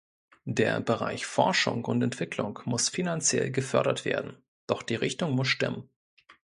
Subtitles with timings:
[0.47, 5.87] Der Bereich Forschung und Entwicklung muss finanziell gefördert werden, doch die Richtung muss stimmen.